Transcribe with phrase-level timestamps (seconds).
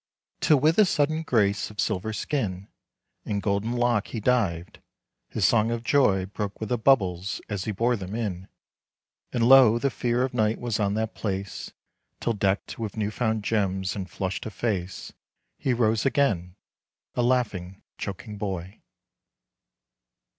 [0.39, 2.67] Till with a sudden grace of silver skin
[3.23, 4.79] And golden lock he dived,
[5.29, 8.47] his song of joy Broke with the bubbles as he bore them in;
[9.31, 11.71] And lo, the fear of night was on that place,
[12.19, 15.13] Till decked with new found gems and flushed of face,
[15.59, 16.55] He rose again,
[17.13, 18.81] a laughing, choking boy.